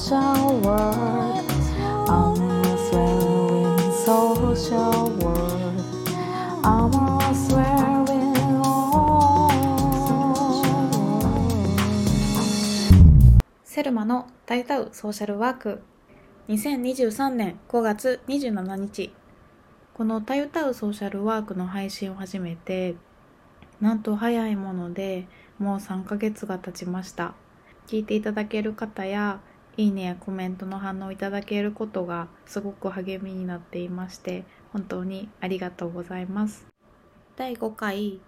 [0.00, 1.44] social world
[2.08, 5.76] Almost wearing social world
[6.64, 9.50] Almost wearing all
[13.64, 15.82] セルマの大歌うソーシャルワーク
[16.48, 19.12] 2023年5月27日
[19.92, 22.96] この「たゆたうソーシャルワーク」の配信を始めて
[23.82, 25.26] なんと早いもので
[25.58, 27.34] もう3ヶ月が経ちました
[27.86, 29.40] 聞いていただける方や
[29.80, 34.44] いいねやコメントの反応をいただけることがすごく励みになっていまして
[34.74, 36.66] 本当にありがとうございます。
[37.34, 38.20] 第5回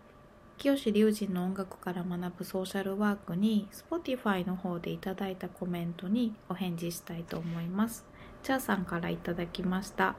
[0.56, 8.06] 清志隆人の音楽から学ぶソーシャルワークに Spotify の方でいただいたコメントにお返事したいと思います。
[8.42, 10.16] チャーさんからいただきました。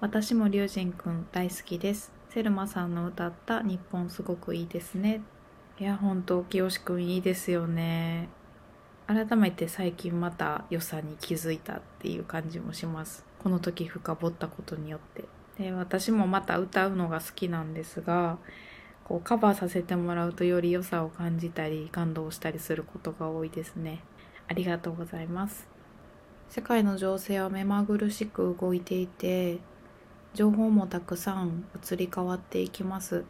[0.00, 2.10] 私も龍神くん大好きです。
[2.30, 5.20] セルマさんの歌った日本すごくいいですね。
[5.78, 8.30] いや本当清志くんいいですよね。
[9.12, 13.24] 改めて最近また良さに気づいたっていう感じもします。
[13.40, 15.24] この時深掘ったことによって。
[15.58, 18.38] で私もまた歌うのが好きなんですが
[19.02, 24.04] こうカバーさせてもらうとより良さを感じたり感動したりすることが多いですね。
[24.46, 25.66] ありがとうございます。
[26.48, 29.58] 世界の情勢は目まぐるしく動いていて
[30.34, 33.24] 情報もたくさん移り変わっていきます。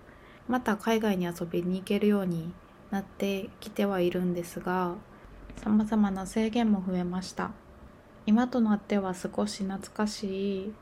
[0.47, 2.53] また海外に遊びに行けるように
[2.91, 4.97] なってきてはいるんですが
[5.57, 7.51] 様々な制限も増えました。
[8.27, 10.75] 今となっては少し懐かしい。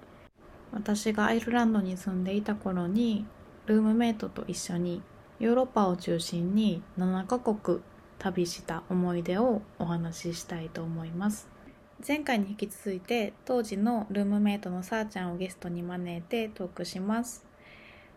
[0.73, 3.27] 私がアイルランドに住んでいた頃に
[3.67, 5.03] ルームメイトと一緒に
[5.39, 7.81] ヨーロッパを中心に7カ国
[8.19, 11.49] 旅した思い出をお話ししたいと思います。
[12.07, 17.45] 前回に引き続いて当時のルームメイトのさーちゃんをゲストに招いてトークします。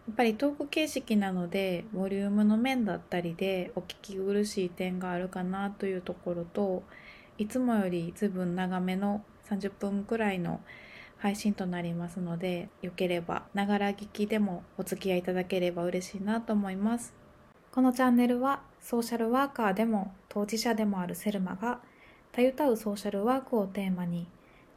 [0.07, 6.83] やっぱりトーク形式なのでボリュームの面だったりでお聞き苦しい点があるかなというところと
[7.37, 10.61] いつもより随分長めの30分くらいの
[11.17, 17.13] 配信となりますのでよければながら聞きでもお付き合いいただければ嬉しいなと思います。
[17.71, 21.79] このチャンネルはソーシャルワーカーでも当事者でもあるセルマが
[22.31, 24.27] たゆたうソーシャルワークをテーマに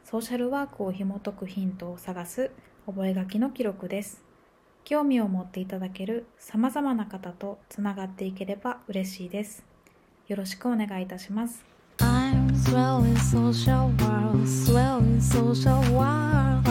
[0.03, 2.51] ソーシャルワークを紐解くヒントを探す
[2.85, 4.23] 覚書の記録です。
[4.85, 9.65] 興味を持っていただける様々な方とつながっていければ嬉しいです
[10.27, 11.65] よろしくお願いいたします
[11.97, 16.63] I'm swelling social world, swelling social world.「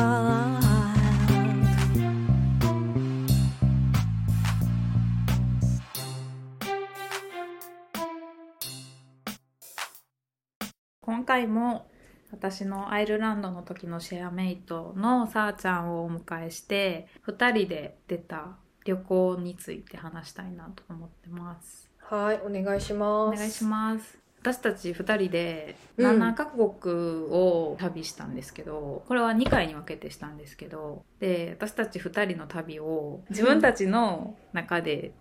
[11.03, 11.89] 今回も
[12.35, 21.89] 私のアイルランドの時のシェアメイトのさーちゃんをお迎えして2人で出た旅行について話したいなと思ってます。
[21.99, 23.39] はい、お願いしおます。
[23.39, 24.19] 願いします。
[24.41, 26.21] 私たち2人でうん。
[26.23, 26.95] 7カ国
[27.31, 35.13] を旅したんですけど、これは2回に分けてしたんですけどで私たち2人の旅を自分たちの中で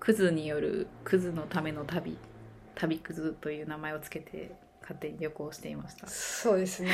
[0.00, 2.18] クズによるクズのための旅
[2.74, 4.56] 旅クズという名前をつけて
[4.92, 6.90] 勝手に旅行していましたそうですね。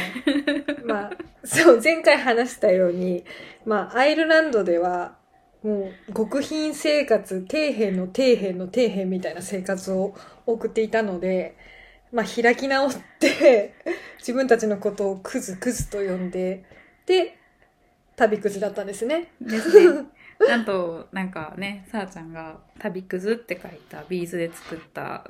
[0.84, 1.10] まあ、
[1.44, 3.24] そう、前回話したように、
[3.66, 5.16] まあ、アイルランドでは、
[5.62, 10.14] もう、極貧生活、底辺の底辺の底辺みたいな生活を
[10.46, 11.56] 送っていたので、
[12.12, 13.74] まあ、開き直って、
[14.18, 16.64] 自分たちのことをクズクズと呼んで、
[17.06, 17.36] で、
[18.16, 19.32] 旅クズだったんですね。
[19.40, 20.06] ですね
[20.46, 25.28] なんとなんかねさあちゃんが「旅くず」って書いたビーズで作った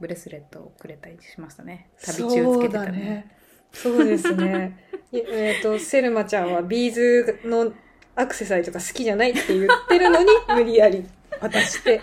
[0.00, 3.40] ブレスレットをくれたりしましたね旅中つけてたそうだね。
[3.72, 4.76] そうですね。
[5.12, 7.72] いえっ、と、セルマちゃんはビーズの
[8.14, 11.04] アクセサリーとか好きじゃないって言ってるのに、 無理やり
[11.40, 12.00] 渡して、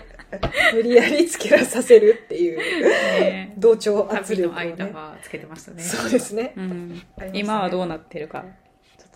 [0.74, 4.92] 無理やりつけらさせるっていう、ね同調圧旅力をの間ね。
[4.92, 5.82] はつけてましたね。
[5.82, 6.52] そうですね。
[6.56, 8.44] うん今はどうなってるか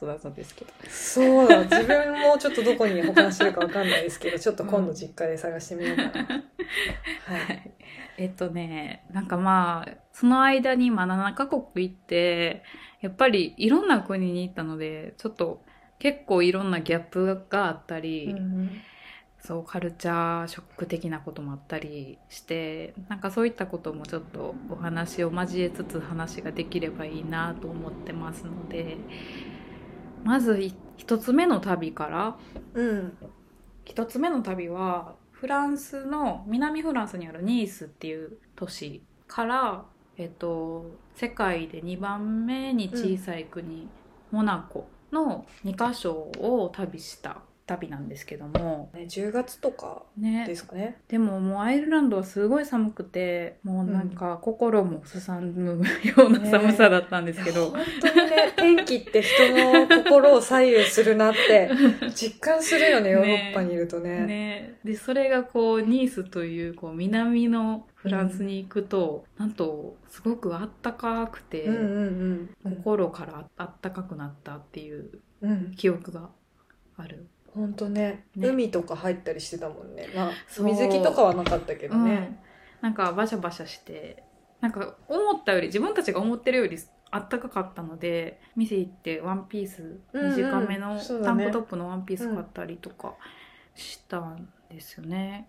[0.03, 0.73] と謎ですけど。
[0.89, 6.11] そうだ、自分もちょっとどこに保管してるかわかんないですけど、 ちょっと今度実家で探してみようかな。
[6.19, 7.71] はい。
[8.19, 12.63] えっとねなんかまあその間にまあ7カ国行って
[13.01, 15.63] やっぱりいろんな国に行ったのでちょっと
[15.99, 18.83] 結構いろんなギャップがあったり、うん
[19.45, 28.99] そうカルチャーショック的なこともあったりしてなんかそういったこともちょっとお話を交えつつ話ができればいいなと思ってますので
[30.25, 32.37] まずい一つ目の旅から
[32.75, 33.17] うん。
[33.85, 39.85] 一つ目の旅はフランスの南フランスにあるニースっていう都市から、
[40.17, 40.87] えっと、
[41.17, 43.89] 世界で2番目に小さい国、
[44.31, 47.43] モナコの2カ所を旅した
[47.73, 50.99] 旅なんですけどもね、10月とかねですかね。
[51.09, 61.71] でももうアイルランドはすごい寒くてもうなんか心もすさむような寒さだったんですけど、本当にね、 天気って人の心を左右するなって
[62.15, 64.27] 実感するよね、ヨーロッパにいるとね。
[64.27, 72.75] ね、でそれがこうニースというこう南のフランスに行くと、なんとすごくあったかくて、うんうんうん。
[72.79, 75.73] 心からあったかくなったっていううん。
[75.77, 76.31] 記憶が
[76.97, 77.29] ある。
[77.55, 78.49] 本当ねね。
[78.49, 80.09] 海とか入ったりしてたもんね。
[80.15, 82.13] まあ、水着とかはなかったけどね。
[82.13, 82.39] うん、
[82.81, 84.23] なんかバシャバシャして
[84.61, 86.79] なんか思ったより自分たちが思ってるより
[87.11, 90.37] あったかかったので店行ってワンピースうんうん。
[90.37, 93.15] 短めのタンクトップのワンピース買ったりとか
[93.75, 95.49] したんですよね、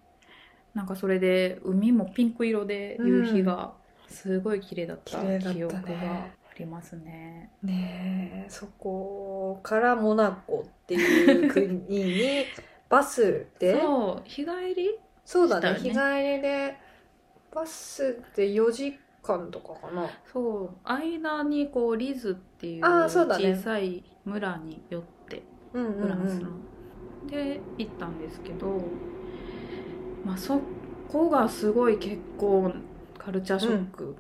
[0.74, 3.74] なんかそれで海もピンク色で夕日が
[4.08, 5.80] すごい綺麗だった記憶が。
[5.82, 7.52] ありますね。
[7.62, 12.46] ねえそこからモナコっていう国に
[12.90, 13.80] バスで？
[13.82, 15.00] そう日帰り？
[15.26, 16.78] そうだね日したよ帰りで
[17.54, 20.10] バスで4時間とかかな。
[20.32, 26.64] そう間にこうリズっていう小さい村に寄ってうんうんフランスの、うん
[27.28, 28.82] で行ったんですけど
[30.26, 30.60] まあそ
[31.08, 32.74] こがすごい結構
[33.18, 34.18] カルチャーショック、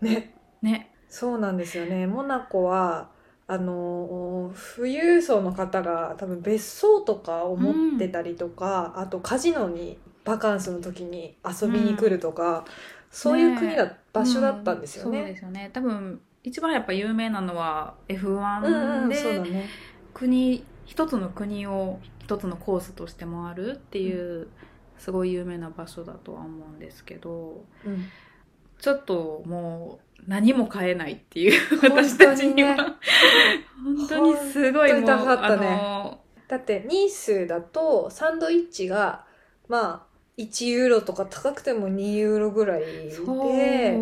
[0.00, 0.32] ね。
[0.62, 2.06] ねそうなんですよね。
[2.06, 3.08] モナコは
[3.46, 12.64] あの富裕層の方が多分別荘とかを持ってたりとか、あとカジノにバカンスの時に遊びに来るとか、
[13.10, 15.36] そういう国だ、場所だったんですようんそうねで。
[15.38, 15.70] すよね。
[15.72, 19.66] 多分一番やっぱ有名なのはうんう F1 ん、うだね。
[20.12, 24.48] 国一つの国を一つのコースとして回るっていう、
[24.98, 28.04] すごい有名な場所だとは思うんですけどうん
[28.80, 32.76] ちょっともう何も買えないっていう私たちには。
[33.82, 35.66] 本当にすごいもう本当に高かったね。
[35.66, 35.70] あ
[36.04, 39.24] のだってニースだとサンドイッチが
[39.68, 40.08] まあ
[40.38, 43.98] 1ユーロとか高くても2ユーロぐらいで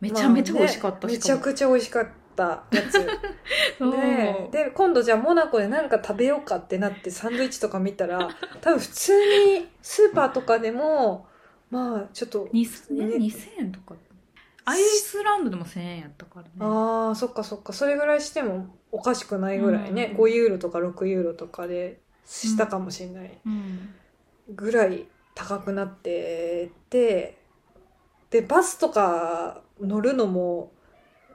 [0.00, 3.04] めちゃめちゃ美味しかったまあねめちゃくちゃ美味しかったやつ。
[4.50, 8.28] でで今度じゃあモナコで何か食べようかってなってサンドイッチとか見たら
[8.60, 9.12] 多分普通
[9.56, 11.26] にスーパーとかでも
[11.74, 13.04] まあちょっとにね。
[13.06, 13.96] ね2000円とか。
[14.64, 16.50] アイスランドでも1000円やったからね。
[16.60, 17.72] あーそっかそっか。
[17.72, 20.24] それぐらいしてもおかしくないぐらいね、うん。
[20.24, 23.40] 5ユーロとか6ユーロとかでしたかもしれない。
[23.44, 23.94] うん。
[24.54, 27.38] ぐらい高くなってて
[28.30, 30.70] でバスとか乗るのも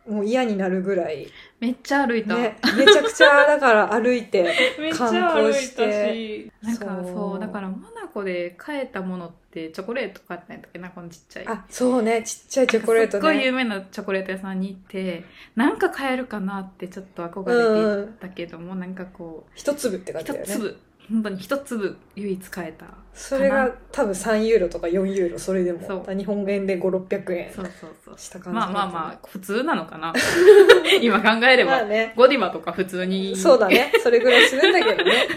[0.10, 1.28] もう嫌になるぐらい、
[1.60, 4.44] めっちゃ歩いた、ね、めちゃくちゃだから歩いて
[4.80, 6.14] めっちゃ歩いた観光して。
[6.14, 11.48] しなんかそうだからモナコで買えたものってチョコレート買ったんやったっけなこのちっちゃい。
[11.48, 12.24] あそうね。
[12.24, 15.24] ちっちゃいチョコレートすっごい有ね名なチョコレート屋さんに行って
[15.56, 20.54] なんか買えるかなってちょっと憧れて行ったけども、なんかこう一粒って感じだよね。
[20.54, 20.78] 一粒
[21.10, 22.86] 本当に一粒唯一買えた。
[23.14, 25.86] それが多分3ユーロとか4ユーロそれでも。
[25.86, 26.16] そう。
[26.16, 28.18] 日本円で5600円そうそうそう。
[28.18, 30.14] した感じまあまあまああ普通なのかな。
[31.02, 32.14] 今考えれば、まあね。
[32.16, 33.36] ゴディバとか普通に。
[33.36, 33.92] そうだね。
[34.02, 35.28] それぐらいするんだけどね。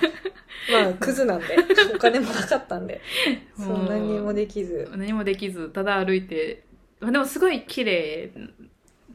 [0.70, 1.56] まあクズなんで。
[1.94, 3.00] お金もなかったんで。
[3.56, 4.88] そ もうう何にもできず。
[4.94, 6.64] 何もできずただ歩いて。
[7.00, 8.30] まあでもすごい綺麗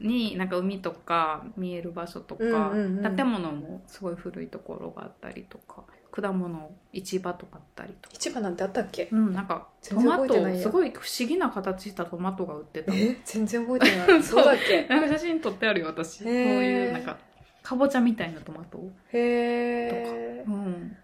[0.00, 3.16] になんか海とか見える場所とか、うんうんうん。
[3.16, 8.16] 建物もすごい古いところがあったりとか果物市場とかあったりとか。
[8.18, 9.08] 市場なんてあったっけ？
[9.12, 13.16] うんなんかトマトすごい不思議な形したトマトが売ってたえ？
[13.24, 14.22] 全然覚えてない。
[14.24, 14.44] そう。
[14.44, 14.86] だっけ？
[14.88, 16.24] なんか写真撮ってあるよ私。
[16.24, 17.16] そういうなんか
[17.62, 18.78] かぼちゃみたいなトマト
[19.12, 20.96] へえうん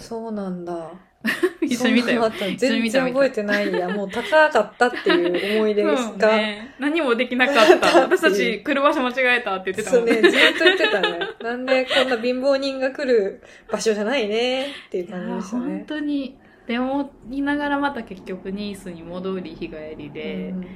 [0.00, 0.90] そうなんだ。
[1.60, 2.30] 一緒に見たよ。
[2.30, 3.88] た全然覚えてないや。
[3.90, 8.00] もう高かったっていう思い出が、 そうね、何もできなかった。
[8.08, 11.18] 私たち来る場所間違えたって言ってたもねそうんねずっと言ってたね。
[11.42, 14.62] なんでこんな貧乏人が来る場所じゃないね？
[14.64, 20.66] っていう感じでした本ね当にでも言いながらまた結局ニースに戻り日帰りで、うん。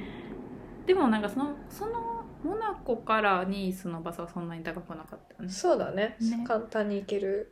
[0.85, 5.49] でもなんかそのそのモナコからニースのバスはそんなに高くなかったよね。
[5.49, 6.15] そうだね。
[6.19, 6.43] ね。
[6.45, 7.51] 簡単に行ける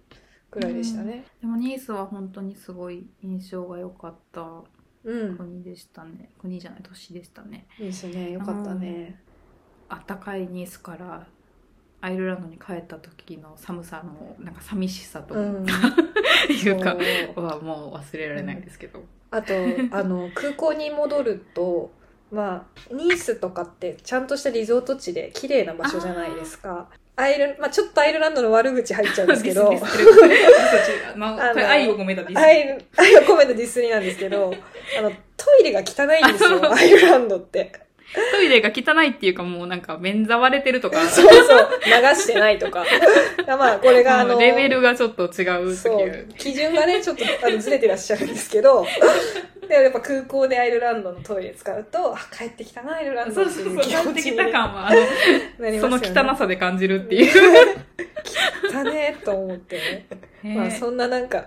[0.53, 1.25] ぐらいでしたね。
[1.41, 4.63] でもニースは本当にすごい印象が良かった
[5.05, 6.29] うん、国でしたね。
[6.39, 7.65] 国じゃない都市でしたね。
[7.77, 8.31] いいですね。
[8.31, 9.19] よかったね。
[9.89, 11.27] あったかいニースから
[12.00, 15.65] アイルランドに帰った時の寒さのなんか寂しさとうん。
[16.50, 16.95] いうか、
[17.36, 19.53] はもう忘れられないですけど、あと
[19.91, 21.91] あの空港に戻ると
[22.31, 29.70] まあニースとかってちゃんとしたリゾート地で綺麗な場所じゃないですかアイル、まあ、ちょっとアイルランドの悪口入っちゃうんですけど。
[29.72, 30.77] ディスディスこれ私た
[31.13, 32.38] ちまあ愛を込めたディス。
[32.38, 34.53] 愛愛を込めたディスりなんですけど
[34.98, 37.72] あのトイレが汚いんですよ アイルランドって。
[38.32, 42.86] トイレが汚いっていうかもうなんか便座割れてるとか、そうそう、流してないとか。
[43.48, 48.86] まあ、これがあの、レベルがちょっと違うっていそうう。、基準がね、ちょっとあのずれてらっしゃるんですけど、
[49.67, 55.00] でやっぱ空港でアイルランドのトイレ使うと、あ、帰ってきたな、アイルランドそうそうそう、帰ってきた感は、あの、
[55.60, 55.98] なりその。
[55.98, 57.32] 汚さで感じるっていう。
[58.74, 60.08] 汚ねと思ってね。
[60.43, 61.46] ねまあそんななんか、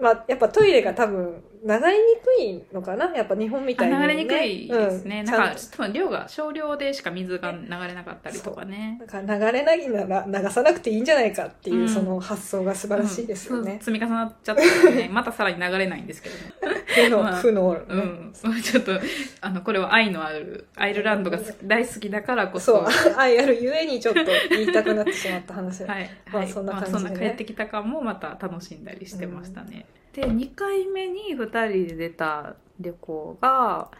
[0.00, 3.06] まあやっぱトイレが多分流れにくいのかな？
[3.14, 4.02] やっぱ日本みたいに、ね。
[4.02, 5.20] 流れにくいですね。
[5.20, 9.00] うん、なんか多分量が少量でしか水が流れなかったりとかね。
[9.08, 13.78] となんか流れないなら流さなくていいんじゃないかっていう、うんその発想が素晴らしいですようんね。
[13.80, 16.77] 積み重なっちゃったのでね、またさらに流れないんですけどね。
[17.04, 18.32] 負の、まあ負の、ねうん。
[18.62, 18.92] ちょっと、
[19.40, 25.84] あの、これは愛のある、アイルランドが大好きだからこそ、そうは、愛あるゆえにちょっと言いたくなってしまった話。
[25.84, 25.86] い。
[25.86, 29.86] まあはいそんな感じでねまあそんな帰ってきた感もまた楽しんだりしてましたね。
[30.12, 33.90] で、2回目に2人で出た旅行が、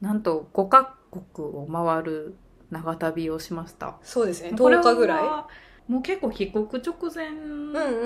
[0.00, 2.34] なんと5カ国を回る
[2.70, 3.96] 長旅をしました。
[4.02, 5.22] そうですね、これ10日ぐらい。
[5.22, 5.48] は
[5.88, 7.30] もう結構帰国直前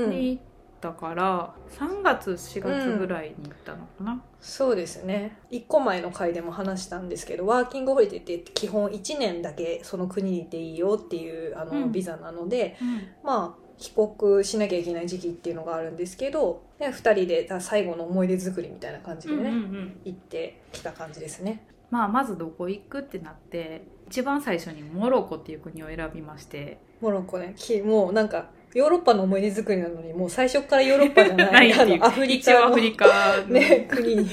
[0.09, 0.43] に行っ
[0.81, 5.39] たから、3月4月ぐらいに行ったのかな、そうですね。
[5.51, 21.65] 一個前の回でも話したんですけど、ワーキングホリデーって基本1年だけその国にいていいよっていうあの、うんビザなので、うんまあ、帰国しなきゃいけない時期っていうのがあるんですけど、で2人で最後の思い出作りみたいな感じでね、うんうんうん行ってきた感じですね。
[21.91, 26.79] まあ、まずどこ行くってなって一番最初にモロコっていう国を選びまして。
[27.01, 31.95] モロッコね、きもうなんか、ヨーロッパの思い出作りなのに、もう最初からヨーロッパじゃない、ないっていう。
[31.97, 33.07] あのアフリカのアフリカ
[33.43, 33.47] の。
[33.49, 34.29] ね、国に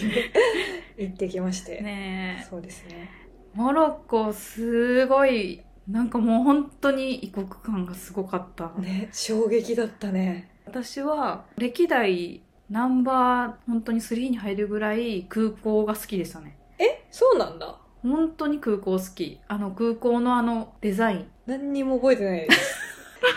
[0.98, 1.82] 行ってきまして。
[1.82, 2.46] ねえ。
[2.50, 3.10] そうですね。
[3.54, 10.50] モロッコすごいなんかもう本当に異国感がすごかった、ね、衝撃だったね。
[10.66, 16.58] 私は歴代ナンバー本当に3に入るぐらい空港が好きでしたね。
[16.80, 17.78] えそうなんだ
[18.10, 22.86] 本当に空港好きあの空港のあのデザイン何にも覚えてないです。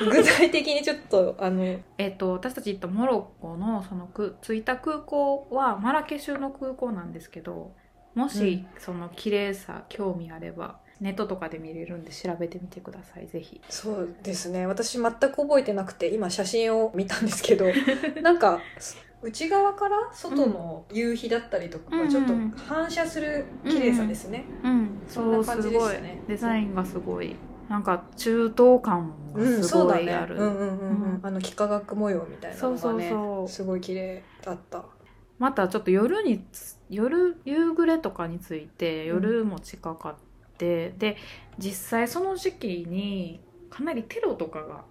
[0.04, 7.72] 具体的にちょっと、あの、えっと、私たち行ったモロッコのそのく着いた空港はマラケシュの空港なんですけど
[8.14, 14.66] もし、その綺麗さ興味あればネットとかで見れるんで調べてみてくださいぜひそうですね。
[14.66, 17.66] 私全く覚えてなくて、今写真を見たんですけど、
[18.20, 18.60] なんか、
[19.22, 24.44] 内側から外の夕日だったりとかちょっと反射する綺麗さですね。
[24.62, 25.02] うん。
[25.08, 27.34] そんな感じでしたねデザインがすごい。
[27.68, 30.04] なんか中東感うん、がすそうだね。
[30.04, 31.14] ごいある、うんうんうんうん。
[31.14, 31.20] うん。
[31.22, 33.48] あの幾何学模様みたいなのがね、そうそうそう。
[33.48, 34.84] すごい綺麗だった。
[35.38, 40.16] またちょっと夜につ夜夕暮れとかについて夜も近かっ
[40.56, 41.16] て、で
[41.58, 44.84] 実際その時期にかなりテロとかが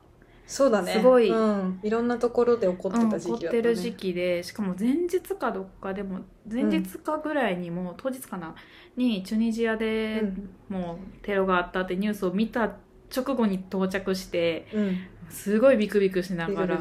[0.48, 0.94] そうだね。
[0.94, 1.30] すごい。
[1.30, 1.80] うん。
[1.84, 3.22] いろんなところで起こってた時うん、期だったね。
[3.22, 8.56] 起こってる時期でしかも前日かどっかでも前日かぐらいにも、当日かな？
[8.96, 10.50] にチュニジアでうん。
[10.70, 12.76] もうテロがあったってニュースを見た
[13.16, 14.98] 直後に到着してうん。
[15.30, 16.78] すごいビクビクしながら。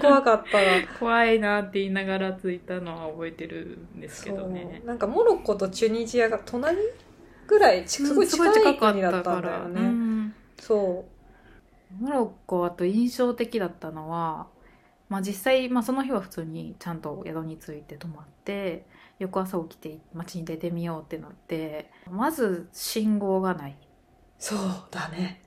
[0.00, 0.64] 怖かったわ。
[1.00, 4.82] 怖いなって言いながら着いたのは覚えてるんですけどね。
[4.84, 6.78] なんかモロッコとチュニジアが隣
[7.48, 11.04] ぐらいちすごい近い国だったんだよね、うんそ
[11.90, 14.48] モロッコあと印象的だったのは、
[15.08, 18.86] まあ、実際、まあ、その日は普通にちゃんと宿に着いて泊まって
[19.18, 23.72] 翌朝起きて街に出てみようってなってまず信号がない。
[23.72, 23.76] う
[24.38, 24.58] そう
[24.90, 25.42] だね。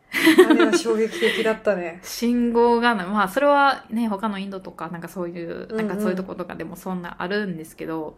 [0.50, 2.00] あれは衝撃的だったね。
[2.03, 3.07] 信号がない。
[3.07, 5.98] まあそれはね他のインドとかなんかそういううんうんなん。
[5.98, 8.17] かそういうとことかでもそんなあるんですけど、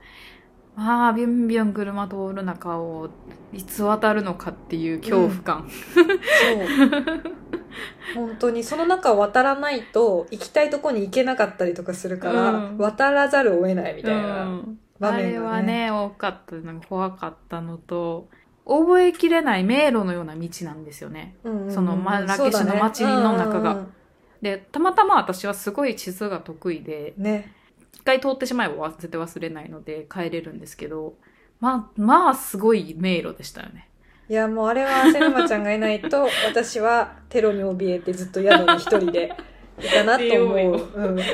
[0.76, 3.10] まあビュンビュン車通る中を
[3.52, 6.06] いつ渡るのかっていう恐怖感、そう。
[8.16, 12.78] 本当にその中を渡らないと行きたいとこに行けなかったりとかするから、うん。
[12.78, 14.22] 渡らざるを得ないみたいうん。
[15.00, 18.30] な場あれはね,、ね多かったなんか怖かったのと
[18.66, 21.36] 覚えきれない迷路のような道なんですよね。
[21.44, 21.72] うんうんうん。
[21.72, 23.86] そのマラケシュの街の中が。
[24.42, 27.54] でたまたま私はすごい地図が得意でうんうんね
[27.94, 31.14] 一回通ってしまえば絶対忘れないので帰れるんですけど
[31.60, 33.88] まあまあすごい迷路でしたよね。
[34.30, 39.34] いやもうあれはセルマちゃんがいないと 私はテロに怯えてずっと宿に一人で
[39.80, 40.90] いたなと思う。
[40.94, 41.26] うん、もう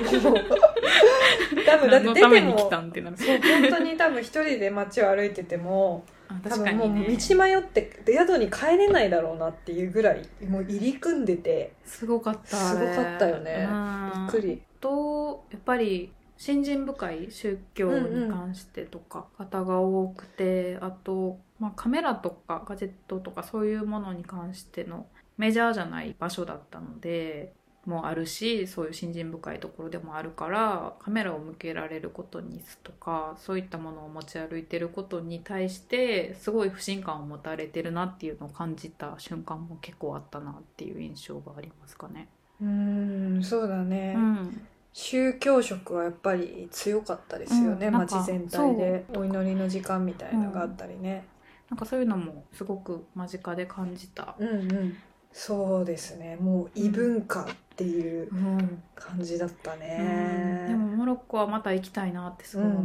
[1.66, 3.18] 多分だって出てもたんってなる。
[3.18, 13.68] そう本当に多分一人で街を歩いててもあ多分もう道迷って宿に帰れないだろうなっていうぐらいもう入り組んでてすごかったすごかったよね。
[13.70, 14.12] うん。
[14.28, 14.62] びっくり。
[14.80, 25.06] とやっぱり信心深い宗教に関してとか方が多くて、あと、まあ、カメラとかガジェットとかそういうものに関しての
[25.38, 27.52] メジャーじゃない場所だったので
[27.86, 42.30] もあるしそういう信心深いところでもあるからカメラを向けられることにとかそういったものを持ち歩いてることに対してすごい不信感を持たれてるなっていうのを感じた瞬間も結構あったなっていう印象がありますかね。
[42.62, 44.62] うーんそうだね、うん、
[44.94, 49.06] 宗教色はやっぱり強かったですよね、うん街全体で。
[49.16, 51.26] お祈りの時間みたいなのがあったりね、
[51.70, 54.36] なんかそういうのもすごく間近で感じた。
[54.40, 54.98] うん、うん。
[55.32, 56.38] そうですね。
[56.38, 59.80] もう異文化っていううん感じだったうん。
[59.80, 62.84] ね、でもモロッコはまた行きたいなってすごい思う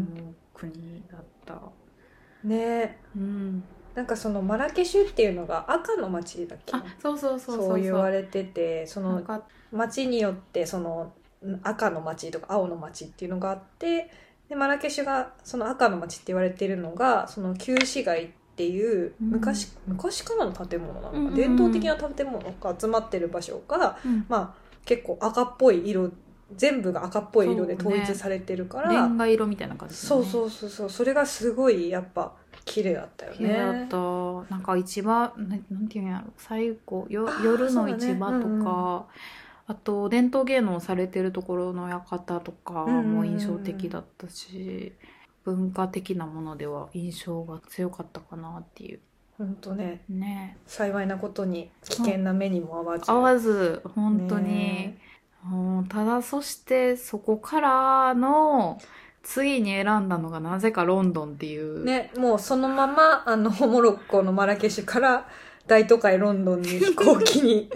[0.52, 1.58] 国だった。
[2.44, 2.98] ね。
[3.16, 6.76] うん、なんかそのマラケシュっていうのが赤の街だっけ？
[6.76, 9.42] あそうそうそうそう言われててそのなんか
[9.72, 11.12] 街によってそのん
[11.62, 14.10] 赤の街とか青の街っていうのがあって
[14.48, 18.24] でマラケシュがその赤の街って言われてるのがその旧市街
[18.54, 19.30] っていううん。
[19.30, 21.34] 昔,、昔からの建物なのか、うんうんうん。
[21.34, 24.24] 伝統的な建物が集まってる場所が、うん。
[24.28, 26.12] まあ、結構赤っぽい色
[26.56, 30.90] 全部が赤っぽい色で統一されてるからレンガ色みたいな感じ、そうそうそうそう。
[30.90, 32.32] それがすごいやっぱ
[32.64, 33.38] 綺麗だったよね。
[33.38, 34.54] 綺麗だった。
[34.54, 36.32] なんか市場ななんていうんやろ。
[36.36, 39.06] 最後よ夜の市場とか、
[39.66, 44.92] あと伝統芸能されてるところの館とかも印象的だったし、
[45.44, 49.00] 文化的なものでは印象が強かったかなっていう。
[49.38, 50.02] 本当ね。
[50.08, 50.58] ね。
[50.66, 54.98] 幸いなことに危険な目にも合わず、合わず本当に、ね。
[55.50, 55.86] うん。
[55.88, 58.78] ただそしてそこからの
[59.22, 65.26] 次に選んだのがなぜかロンドンっていう、ね、もうそのままあのモロッコのマラケシュから
[65.66, 67.70] 大都会ロンドンに飛行機に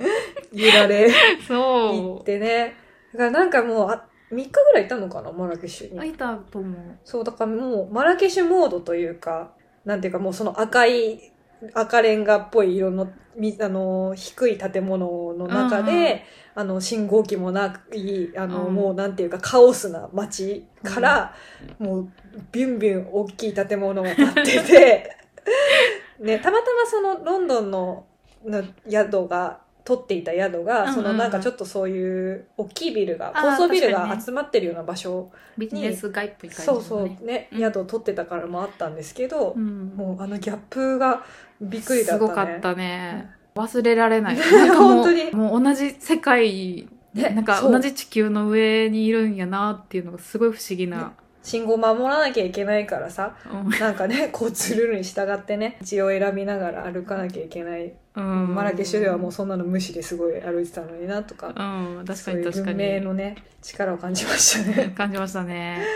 [0.53, 1.09] 揺られ
[1.49, 2.75] 行そってね。
[3.13, 5.99] だからなんかもうあ3日ぐらいいたのかなマラケシュに。
[5.99, 6.75] ういたと思う。
[7.05, 9.53] そうだからもうマラケシュモードというか
[9.85, 11.33] なんていうかもうその赤い
[11.75, 16.21] 赤レンガっぽい色のみあの低い建物の中で、うんうん。
[16.55, 18.75] あの信号機もないあの、うん。
[18.75, 21.35] もうなんていうかカオスな街から、
[21.79, 22.09] もう
[22.51, 25.17] ビュンビュン大きい建物が建ってて、
[26.19, 28.07] ね、たまたまそのロンドンの
[28.45, 30.95] の宿が取っていた宿が、うんうんうん。
[30.97, 37.59] そのなんかちょっとそういう大きいビルが高層ビルが集まってるような場所ビジネス街っぽい感じそうのねそうね、うん。
[37.59, 39.95] 宿を取ってたからもあったんですけど、うん。
[39.97, 41.25] もうあのギャップが
[41.61, 42.29] びっくりだったね。
[42.29, 44.37] すごかったね、忘れられない。
[44.77, 45.31] 本当に。
[45.33, 51.13] もう同じ世界ねなんか同じ地球の上にいるんやなっていうのがすごい不思議な、
[51.49, 53.71] 信号守らなきゃいけないからさ、うん。
[53.71, 57.95] なんかね、 交通ルールに従ってね、道を選びながら歩かなきゃいけない。
[58.17, 58.55] うん。
[58.55, 64.93] マラケシュではもうそんなの無視ですごい歩いてたのになとか、うん確かに確か文明にのね、力を感じましたね。
[64.95, 65.87] 感じましたね。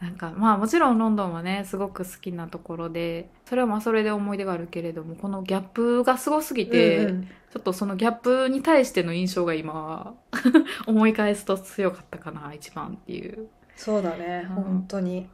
[0.00, 7.28] なんかまあもちろんロンドンはねすごく好きなところでそれはまあそれで思い出があるけれどもこのギャップがすごすぎて、うんうん。
[7.50, 10.14] ちょっとそのギャップに対しての印象が今
[10.86, 14.62] 思い返すと強かったかな一番っていうそうだね、うん。
[14.62, 15.30] 本当に。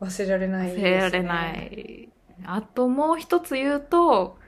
[0.00, 0.90] 忘れられないです、忘ね。
[0.90, 2.08] れられない。
[2.44, 4.38] あともう一つ言うと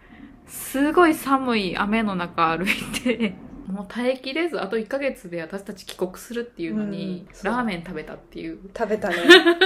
[0.46, 2.68] すごい寒い雨の中歩い
[3.04, 3.34] て
[3.66, 8.58] もう耐えきれずあと1ヶ月で私たち帰国するっていうのに、うんラーメン食べたっていう。
[8.76, 9.16] 食べたね。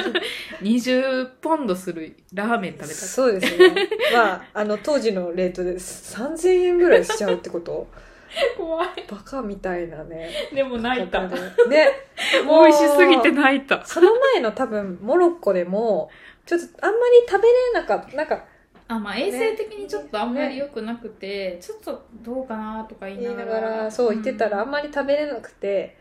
[0.63, 3.89] 20ポンドするラーメン食べたそうですね。
[4.13, 7.89] まあ、あの、当時のレートで3000円ぐらいしちゃうってこと？
[8.57, 8.89] 怖い。
[9.09, 10.31] バカみたいなね。
[10.53, 11.27] でも泣いた。
[11.27, 11.31] ね。
[12.45, 13.85] 美味しすぎて泣いた。
[13.85, 16.11] その前の多分、モロッコでも、
[16.47, 18.17] ちょっとあんまり食べれなかった。
[18.17, 18.45] なんか、
[18.87, 23.61] あまあ衛生的にちょっとあんまり良くなくて、ちょっとどうかなとか言いながら。
[23.61, 25.97] ながら、そう言ってたらあんまり食べれなくて、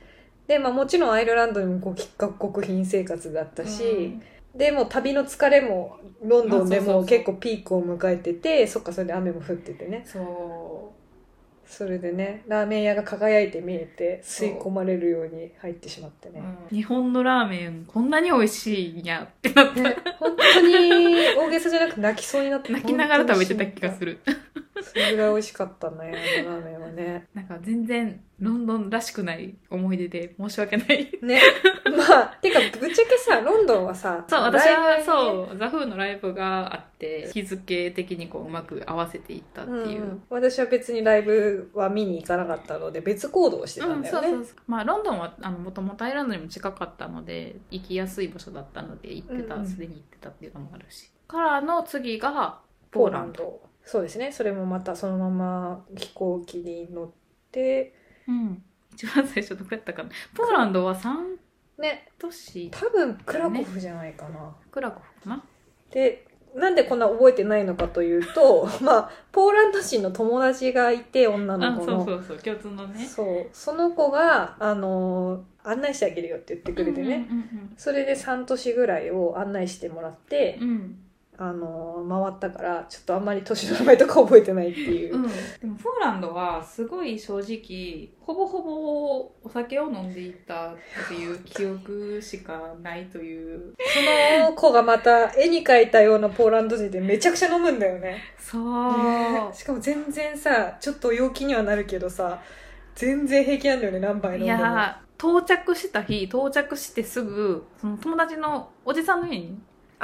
[0.47, 4.19] で、まあもちろんアイルランドにもこう、各国品生活だったし、
[4.55, 10.03] でもう旅の疲れもロンドンでも結構ピークを迎えててそっかそれで雨も降っててね。
[10.05, 10.93] そ
[11.75, 24.19] それでねラーメン屋が輝いて見えて吸い込まれるように入ってしまってう、ね、日本のラーメンこんなに美味しいんやってなった、ね本当に大げさじゃなく泣きそうになって 泣きながら食べてた気がする。
[24.25, 24.35] る
[24.81, 27.27] それぐらい美味しかったねあのラーメンはね。
[27.33, 31.11] なんか全然ロンドンらしくない思い出で申し訳ない。
[31.21, 31.41] ね。
[31.85, 40.09] まあてかぶっちゃけさロンドンはさそう私はそうザ・フーのライブがあって日付的にこううまく合わせていったっていう、うん。
[40.09, 44.55] うん私は別にライブは見に行かなかったので別行動をしてたんだよね、そうそうそう。
[44.67, 49.67] まあロンドンはあのもともとアイルランドにも近かったので行きやすい場所だったので行ってたうんうん。
[49.67, 51.11] すで、に行ってたっていうのもあるし。
[51.27, 52.59] からの次が
[52.91, 54.31] ポーランドそうですね。
[54.31, 57.09] それもまたそのまま飛行機に乗っ
[57.51, 57.93] て。
[58.27, 58.63] うん。
[58.93, 60.09] 一番最初どこやったかな。
[60.35, 61.13] ポーランドは3
[61.79, 65.43] ね都市多分クラコフじゃないかな、クラコフかな。
[65.91, 72.05] でなんでこんな覚えてないのかというと、 まあ、ポーランド人の友達がいて、女あの子の。
[72.05, 72.37] そうそうそう。
[72.37, 73.05] 共通のね。
[73.05, 73.47] そう。
[73.51, 77.27] その子が、あの、案内してあげるよって言ってくれてね。
[77.29, 80.97] うんそれで3都市ぐらいを案内してもらってうんう、ん
[81.37, 85.15] あの、回ったから、ちょっとあんまり都市の名前とか覚えてないっていう。
[85.15, 85.29] うん、で
[85.65, 90.75] もポーランドはすごい正直ほぼほぼお酒を飲んでいたっ
[91.07, 98.21] ていう記憶しかないというその子がまた絵に描いたようなポーランド人でめちゃくちゃ飲むんだよね。
[98.37, 102.41] そう、しかも全然さ、ちょっと陽気にはなるけどさ、
[102.95, 104.61] 全然平気なんだよね、何杯飲んいでも。
[104.61, 109.57] や到着した日到着してすぐその友達のおじさんの家に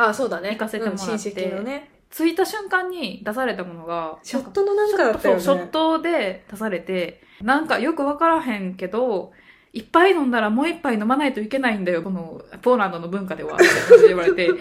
[0.07, 0.51] あ、そうだね。
[0.51, 1.12] 行かせてもらって。
[1.12, 1.89] うん親戚のね。
[2.12, 5.41] 着いた瞬間に出されたものがショットのなんかだったよね。
[5.41, 9.31] そうショットで出されてなんかよくわからへんけど
[9.73, 13.65] 一杯飲んだらもう一杯飲まないといけないんだよこのポーランドの文化ではって
[14.07, 14.49] 言われて。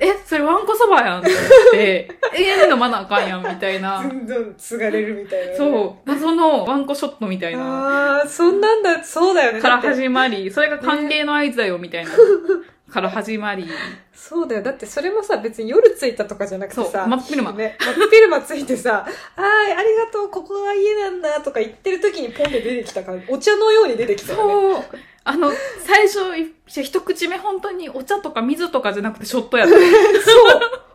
[0.00, 2.08] えそれワンコそばやんって思って。
[2.32, 4.00] 永遠に飲まなあかんやんみたいな。
[4.00, 6.08] どんどん継がれるみたいなね、そう。
[6.08, 8.20] 謎のワンコショットみたいな。
[8.20, 9.60] ああ、そんなんだ、そうだよね。
[9.60, 12.12] から始まりそれが歓迎の合図だよみたいな
[12.90, 13.66] から始まり。
[14.12, 14.62] そうだよ。
[14.62, 17.52] だってそれもさ、別に夜着いたとかじゃなくてさ、真っ昼間。
[17.52, 19.42] ね、真っ昼間着いてさ、あー
[19.78, 24.74] ありがとう、ここが家なんだとか言ってる時にポンって出てきたから、お茶のように出てきたよね。
[24.74, 25.50] そうあの
[25.84, 29.82] 最初い一口目本当にお茶とか水とかじゃなくてショットやったそう。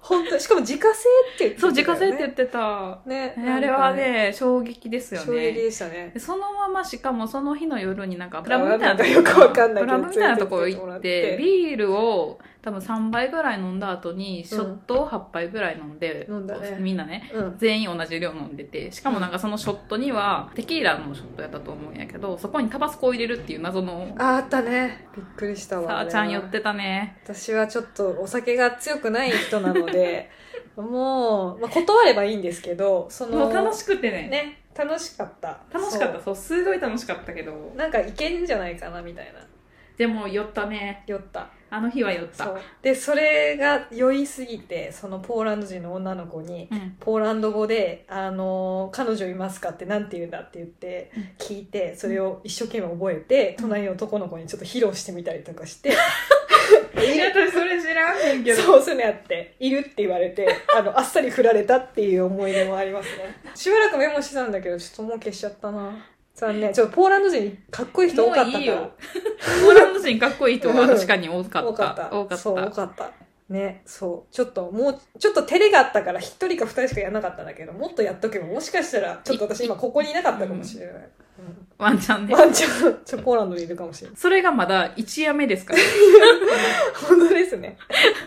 [0.02, 3.00] 本当に しかも自家製って言ってたそう、自家製って言ってた。
[3.06, 3.36] ね。
[3.48, 5.52] あれはね、衝撃ですよ衝撃ね。
[5.54, 6.12] でしたね。
[6.13, 17.56] でそのまましかもその日の夜になんか、クあラブみたいなとこよくわかんないけどクラブみたいなところ行って、ビールを多分3杯ぐらい飲んだ後に、ショットを8杯ぐらい飲んで、飲んだねみんなね、うん。
[17.58, 25.08] 全員同じ量飲んでて、しかもなんかそのショットには、テキーラのショットやったと思うんやけど、そこにタバスコを入れるっていう謎の、あ、あったね。
[25.13, 25.89] びっくりしたわ。
[25.89, 27.17] さあちゃん寄ってたね。
[27.26, 30.30] 私はちょっとお酒が強くない人なので、
[30.78, 34.30] もう、まあ、断ればいいんですけど、その、もう楽しくてね。
[34.30, 35.60] ね、楽しかった。
[35.69, 36.19] 楽しかった。
[36.19, 37.78] そそう、すごい楽しかったけどう。。
[37.78, 39.39] なんかいけんじゃないかな、みたいな。
[39.98, 41.04] でも酔ったね。
[41.08, 41.50] 酔った。
[41.70, 42.46] あの日は酔った。
[42.46, 42.60] そう。
[42.82, 46.96] で、それが酔いすぎて、そのポーランド人の女の子に、うん。
[47.00, 55.94] ポーランド語で、あの、彼女いますかってなんて言うんだって言ってうん、聞いて、それを一生懸命覚えて、隣の男の子にちょっと披露してみたりとかして、
[57.02, 58.62] いや、私それ知らんねんけど。
[58.62, 63.36] そう、そういうのやって、いるって言われて、 あの、あっさり振られたっていう思い出もありますね。
[63.56, 66.06] しばらくメモしてたんだけど、ちょっともう消しちゃったな。
[66.44, 66.74] 残念。
[66.74, 68.92] ちょっとポーランド人かっこいい人多かったかいいよ
[69.64, 71.70] ポーランド人かっこいい人は確かに多かった。
[71.70, 72.12] 多かった。
[72.12, 72.38] 多かった。
[72.38, 73.12] そう、多かった。
[73.50, 74.34] ね、そう。
[74.34, 80.96] ちょっと、もう、ちょっと照れがあったから、一人か二人しかやらなかったんだけど、もっとやっとけば、もしかしたら、ちょっと私今ここにいなかったかもしれない。
[81.78, 82.34] ワンチャンね。
[82.34, 84.18] うんワンチャン、ちょ、ポーランドにいるかもしれない。
[84.18, 85.80] それがまだ一夜目ですから。
[87.08, 87.78] 本当ですね。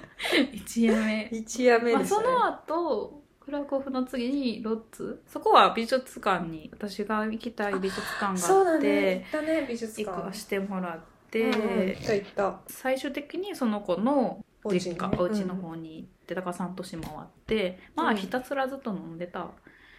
[0.53, 1.29] 一夜目。
[1.33, 2.23] 一夜目まあ、ですね。
[2.23, 5.23] その後、クラクフの次にロッツ？
[5.29, 9.27] そこは美術館に、私が行きたい美術館があって、ね。
[9.33, 10.23] 行ったね、美術行館。
[10.27, 12.61] かしてもらって、うんうん行った行った。
[12.67, 19.47] 最終的にその子の実家、お家の方に行って、だから半年回って、まあうんひたすらずっと飲んでた。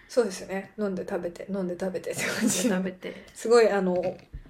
[0.09, 0.73] そうですよね。
[0.77, 3.25] 飲んで食べて、飲んで食べてって感じで食べて。
[3.33, 3.95] すごい、あの、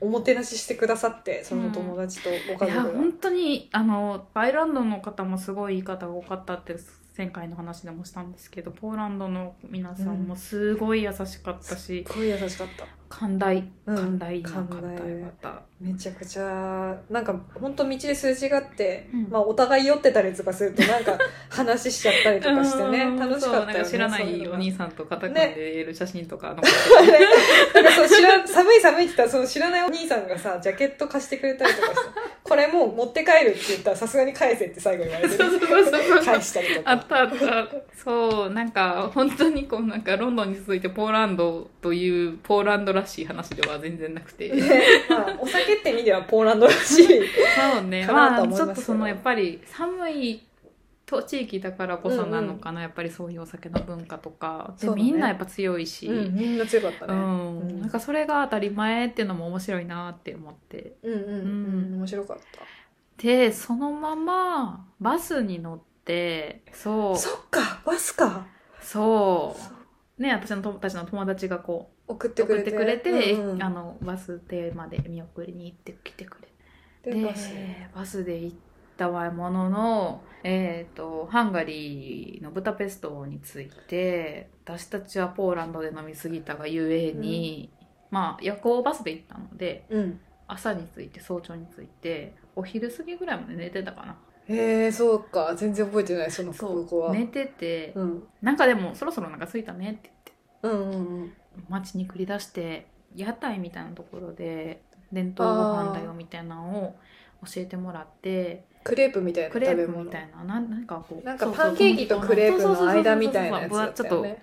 [0.01, 2.29] おもてなししてくださって、その友達と
[2.59, 2.99] ご家いや族が。
[2.99, 6.75] 本当にあのアイルランドの方もすごいいい方が多かったって
[7.17, 12.85] 前回の話でもしたんですけどポーランドの皆さんもすごい優しかったし、すごい優しかった。
[13.09, 13.95] 寛大うん。
[13.95, 14.97] 寛大な方寛
[15.41, 19.27] 大めちゃくちゃ、なんか、本当道ですれ違って、うん。
[19.29, 21.17] まあ、お互い酔ってたりとかすると、なんか、
[21.49, 23.89] 話しちゃったりとたかしてね、うん楽しかったよね。
[23.89, 32.09] 知らないお兄さんと肩組んでいる写真とか なんかそう知ら寒い寒いって言ったらその知らないお兄さんがさジャケット貸してくれたりとかして
[32.43, 36.91] これもう持って帰るって言ったらさすがに返せって最後言われて、返したりとか。
[36.91, 37.67] あったあった。
[38.03, 44.49] そうなんか本当にこうなんかロンドンに続いてポーランドというポーランドらしい話では全然なくて。
[44.53, 48.05] ねまあ、お酒って意味ではポーランドらしいそうね。
[48.05, 50.43] まあ、ちょっとその、やっぱり寒い
[51.05, 54.75] と地域だからこそなのかな、やっぱりそういうお酒の文化とか。
[54.79, 54.95] で、ね。
[54.95, 57.17] みんなやっぱ強いし、うんみんな強かったうね、ん。
[57.17, 57.81] うん。
[57.81, 60.97] なんかそれが当たり前っていうのも面白いなって思って。
[61.03, 61.33] うんうんう
[61.93, 62.37] ん面白かっ
[63.17, 68.45] で、そのままバスに乗って、そたそっかバスか。
[68.81, 69.55] う、そ
[70.19, 73.63] う、ね、私の友達の友達がこう、送ってくれてくれて、うんうん。
[73.63, 77.23] あの、バス停まで見送りに行ってきてくれて。
[77.23, 77.53] バス。
[77.93, 78.57] バスで行っ
[78.97, 87.69] たわものの、えー、とハンガリーのブダペストに着いて私たちはポーランドで飲み過ぎたがゆえに、
[88.11, 90.19] まあ夜行バスで行ったのでうん。
[90.47, 94.17] 朝に着いて早朝に着いてお昼過ぎぐらいまで寝てたかな。
[94.47, 95.53] へえそうか。
[95.55, 97.11] 全然覚えてないその空港は。
[97.13, 100.31] 寝てて、うん、なんかでもそろそろなんか着いたねって言って。
[100.63, 101.33] うんうんうん
[101.69, 106.95] 街に繰り出して屋台みたいなところで伝統ご飯だよみたいなのを
[107.45, 114.39] 教えてもらってクレープみたいなクレープみたいななんなんかこうなんかパンケーキとクレープの間みたいなやつだったちょっよね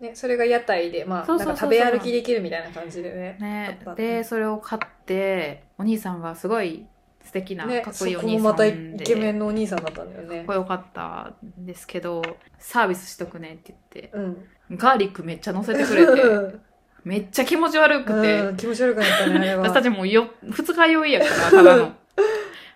[0.00, 3.78] ね、それが屋台でまあなんか食べ歩きできるみたいな感じでねね。
[3.96, 6.86] でそれを買ってお兄さんがすごい
[7.24, 10.36] 素敵なねかっこいいお兄さんもまたイでケメンのお兄さんだったんだよね。
[10.38, 11.32] かっこよかった。
[11.60, 12.22] んですけど
[12.58, 14.76] サービスしとくねって言ってうん。
[14.76, 16.58] ガーリックめっちゃ乗せてくれて
[17.04, 19.62] めっちゃ気持ち悪くて、うん気持ち悪くなったねあれは。
[19.62, 21.86] 私たちもうよ二日酔いやからただの。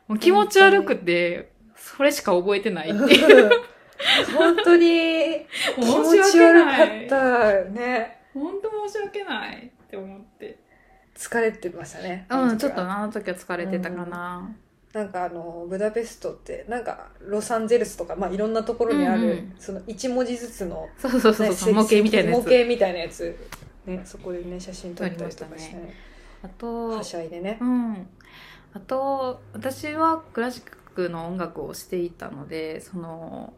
[0.08, 3.50] もう気持ち悪くてそれしか覚えてないっていう。
[4.36, 8.18] 本当に気持ち悪かったね。
[8.34, 10.58] 本当申し訳ないって思って
[11.24, 14.54] 疲れてましたねうんちょっとあの時は疲れてたかな、
[14.94, 19.54] なんかあのブダペストってなんかロサンゼルスとか、まあ、いろんなところにある、うんうん。
[19.58, 22.44] その1文字ずつの、そうそうそうそう模型みたいなやつ。
[22.44, 23.36] 模型みたいなやつ。
[23.86, 25.74] ねそこでね写真撮ったりとかして。
[25.74, 25.94] ね。
[26.44, 27.58] あとはしゃいでね。
[27.60, 28.06] うん。
[28.72, 33.52] あと私はクラシックの音楽をしていたのでその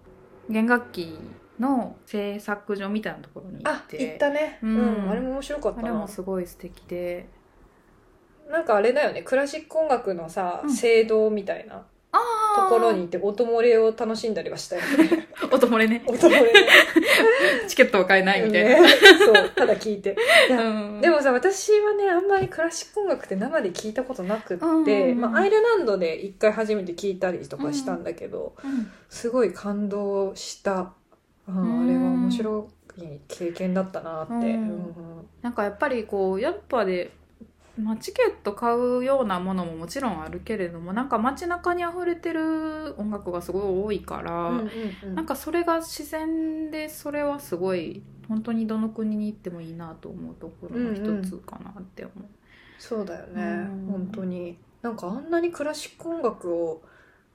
[0.49, 1.19] 弦楽器
[1.59, 4.03] の製作所みたいなところに行あって。
[4.03, 4.59] 行ったね。
[4.63, 5.89] ううんん、あれも面白かったな。
[5.89, 7.29] あれもすごい素敵で
[8.51, 9.23] なんかあれだよね。
[9.23, 10.71] クラシック音楽のさうん。
[10.71, 12.19] 聖堂みたいなあ
[12.57, 15.29] ところに行って音漏れを楽しんだりはしたよね。
[15.53, 16.03] 音漏れね。
[16.07, 16.53] 音漏れ
[17.69, 18.89] チケットは買えないみたいな、ね。
[19.25, 19.51] そう。
[19.51, 20.17] ただ聞いて。
[20.49, 21.01] いやうん。
[21.01, 28.91] でもさ私はねあんまりクラシック音楽って生で聞いたことなくって、うんまあ、アイルランドで一回初めて聞いたりとかしたんだけど、うん。
[29.11, 30.93] すごい感動した、
[31.49, 31.85] うんうん。
[31.85, 34.95] あれは面白い経験だったなって、うんうん。
[35.43, 37.11] なんかやっぱりこうやっぱで、
[37.79, 44.71] まあ、チケット買うようなものももちろんあるけれどもなんか街中に溢れてる音楽がすごい多いから、うんうん
[45.05, 45.15] うん。
[45.15, 52.29] なんかそれが自然でそれはすごい本当にどの国に行ってもいいなと思うところの一つかなって思う。
[52.79, 53.87] そうだよね、うん。
[53.87, 54.59] 本当に。
[54.83, 56.83] なんかあんなにクラシック音楽を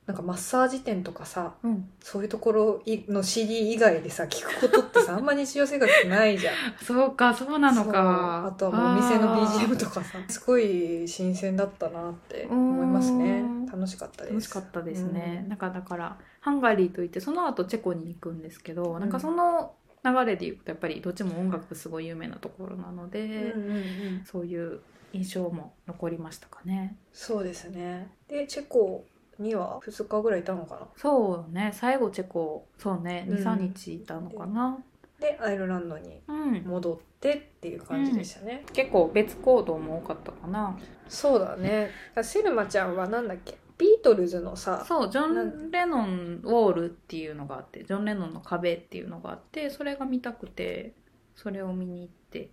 [0.07, 6.55] なんかマッサージ店とかさうん、そういうところの CD 以外でさ聞くことってさあんま日常生活ないじゃん。
[6.83, 8.47] そうかそうなのか。
[8.47, 13.41] あとはお店の BGM とかさすごい新鮮だったなって思いますね。
[13.41, 13.65] うん。
[13.67, 14.33] 楽しかったです。
[14.33, 15.49] 楽しかったですね、うん。
[15.49, 24.23] なんかだからハンガリーといってその後チェコに行くんですけど、なんかその流れでいくとやっぱりどっちも音楽すごい有名なところなので、うんうんうん。
[24.25, 24.81] そういう
[25.13, 26.97] 印象も残りましたかね。
[27.13, 28.11] そうですね。
[28.27, 29.05] でチェコ
[29.39, 30.87] には？2日ぐらいいたのかな？
[30.95, 31.71] そうね。
[31.73, 33.25] 最後チェコそうね。
[33.29, 33.37] うん。
[33.37, 34.77] 23日いたのかな。
[35.19, 40.75] でアイルランドにうん、戻ってっていう感じでしたね、結構別行動も多かったかな。
[41.07, 41.91] そうだね。
[42.23, 43.55] セルマちゃんはなんだっけ？
[43.77, 50.93] ビートルズのさそうジョなン・レノンウォールっていうのがあってジョン・レノンの壁っていうのがあってそれが見たくて
[51.35, 52.51] それを見に行って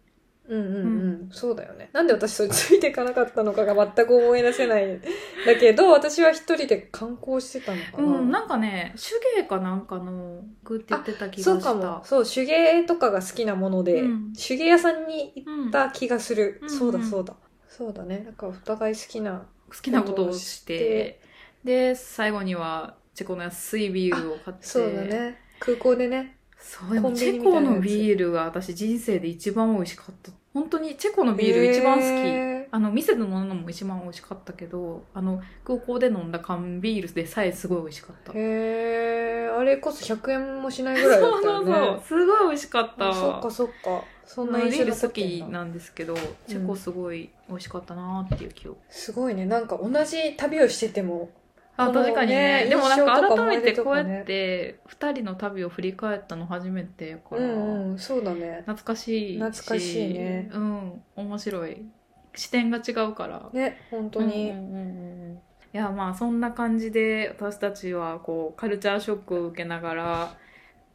[0.48, 0.80] うんうんう
[1.26, 1.90] ん、そうだよね。
[1.92, 4.98] なんで私それついていかなかったのかが全く思い出せない
[5.46, 11.50] だけど 私は一人で観光してたのかな、うん、なんかね手芸かなんかのグって言ってた気がした。
[11.52, 12.04] そうかも。
[12.04, 14.32] そう手芸とかが好きなもので、うん。
[14.32, 16.70] 手芸屋さんに行うんった気がする、うん。
[16.70, 17.34] そうだそうだ。
[17.68, 18.22] そうだね。
[18.24, 21.20] なんかお互い好きな好きなことをして。
[21.62, 24.66] で最後にはチェコの安いビールを買って。
[24.66, 25.38] そうだね。
[25.60, 26.38] 空港でね。
[26.60, 38.32] そうでチェコのビールが私人生で一番美味しかった本当にチェコのビール一番好き、へあの店で飲んだのも一番美味しかったけどあの空港で飲んだ缶ビールでさえすごい美味しかった。
[38.32, 39.58] ーへー。
[39.58, 41.72] あれこそ100円もしないぐらいだそうったよね。
[41.74, 43.08] そうそうすごい美味しかった。
[43.08, 44.04] あそっかそっか。
[44.24, 46.14] そんな印象ビール好残ってんだきなんですけど
[46.46, 49.46] チェコすごい美味しかったなっていう記憶、すごいね。
[49.46, 51.30] なんか同じ旅をしてても
[51.78, 52.64] あ確かにね。
[52.64, 58.64] ねでもなんか改めてこうやって2人の旅を振り返ったの初めてやから、うんうんそうだね。
[58.66, 60.50] 懐かしいし懐かしいね。
[60.52, 61.86] うん面白い。
[62.34, 63.48] 視点が違うから。
[63.52, 65.38] ね本当に、うんうんうんうん。
[65.72, 70.36] いやまあそんな感じで私たちはこうカルチャーショックを受けながら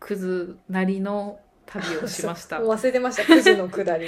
[0.02, 2.60] クズなりの旅をしました。
[2.62, 3.24] 忘れてました。
[3.24, 4.08] 9時の下り。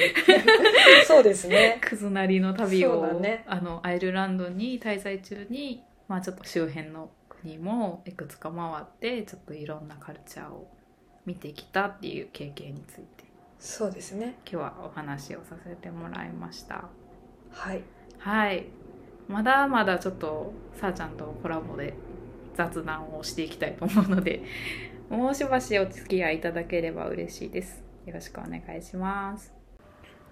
[1.08, 1.80] そうですね。
[1.82, 3.46] クズなりの旅そを、ね。
[3.48, 10.70] あのアイルランドに滞在中に、まあ、ちょっと周辺の国もいくつか回ってちょっといろんなカルチャーを
[11.26, 13.26] 見てきたっていう経験について。
[13.60, 14.38] そうですね。
[14.46, 16.86] 今日はお話をさせてもらいました。
[17.52, 17.82] はい。
[18.20, 18.66] はい。
[19.28, 21.96] まだまだちょっとさあちゃんとコラボで
[22.56, 24.44] 雑談をしていきたいと思うので
[25.10, 27.84] もうしばしお付き合いいただければ嬉しいです。
[28.06, 29.54] よろしくお願いします。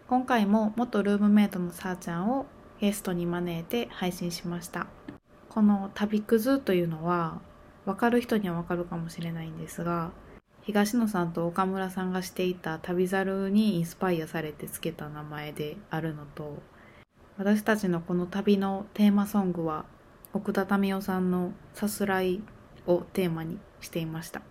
[0.07, 2.45] 今回も元ルームメイトのさあちゃんを
[2.79, 4.87] ゲストに招いて配信しました
[5.53, 7.39] この旅くずというのは
[7.85, 10.11] 分かる人には分かるかもしれないんですが
[10.63, 16.57] 東野さんと岡村さんがしていた旅猿にインスパイアされてつけた名前であるのと
[17.37, 19.85] 私たちのこの旅のテーマソングは
[20.33, 22.41] 奥田民生さんの「さすらい」
[22.87, 24.41] をテーマにしていました。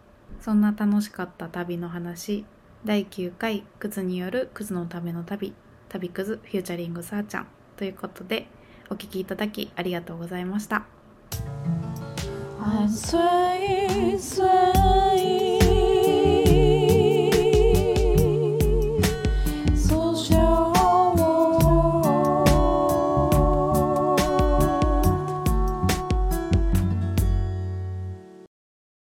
[0.40, 2.44] そんな楽しかった旅の話
[2.84, 5.54] 第9回クズによるクズのための旅
[5.88, 8.48] 旅クズフューチャリングさーちゃんということで
[8.92, 10.84] お聞きいただきありがとうございました
[12.60, 14.81] I say, say.